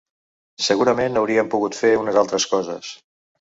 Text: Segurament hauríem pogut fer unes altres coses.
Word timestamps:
Segurament 0.67 1.19
hauríem 1.21 1.51
pogut 1.51 1.77
fer 1.81 1.93
unes 2.05 2.19
altres 2.23 2.49
coses. 2.57 2.91